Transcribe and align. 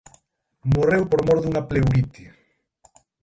Morreu 0.73 1.03
por 1.09 1.21
mor 1.27 1.37
dunha 1.41 1.67
pleurite. 1.69 2.23